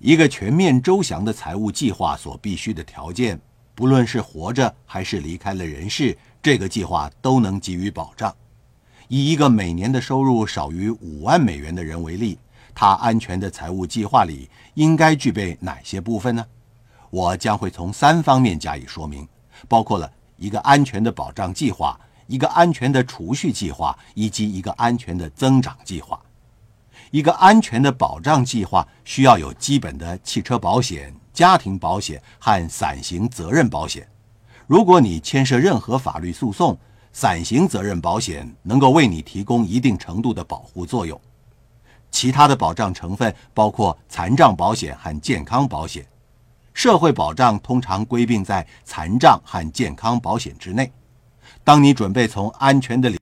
[0.00, 3.40] 一个全面周详的财务计划所必须的条件，
[3.74, 8.32] 不论是活着还是离开了人世，这个计划都能给予保障。
[9.08, 12.38] 以一个每年的收入少于五万美元的人为例，
[12.72, 16.46] 他安全的财务计划里应该具备哪些部分呢？
[17.10, 19.26] 我将会从三方面加以说明，
[19.66, 26.20] 包括了一个安全的保障计划、一个安全的储蓄计划以及一个安全的增长计划。
[27.10, 34.06] 一个安全的保障计划需要有基本的汽车保险、家庭保险和伞形责任保险。
[34.66, 36.78] 如果你牵涉任何法律诉讼，
[37.12, 41.18] 伞形责任保险能够为你提供一定程度的保护作用。
[42.10, 46.06] 其他的保障成分包括残障保险和健康保险。
[46.74, 50.92] 社会保障通常归并在残障和健康保险之内。
[51.64, 53.18] 当你准备从安全的领